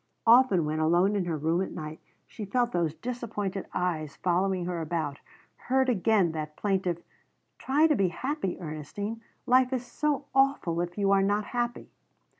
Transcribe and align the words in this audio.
Often 0.25 0.65
when 0.65 0.79
alone 0.79 1.15
in 1.15 1.25
her 1.25 1.37
room 1.37 1.61
at 1.61 1.73
night 1.73 1.99
she 2.25 2.43
felt 2.43 2.71
those 2.71 2.95
disappointed 2.95 3.67
eyes 3.71 4.15
following 4.15 4.65
her 4.65 4.81
about, 4.81 5.19
heard 5.67 5.89
again 5.89 6.31
that 6.31 6.55
plaintive: 6.57 7.03
"Try 7.59 7.85
to 7.85 7.95
be 7.95 8.07
happy, 8.07 8.59
Ernestine. 8.59 9.21
Life 9.45 9.71
is 9.71 9.85
so 9.85 10.25
awful 10.33 10.81
if 10.81 10.97
you 10.97 11.11
are 11.11 11.21
not 11.21 11.45
happy." 11.45 11.91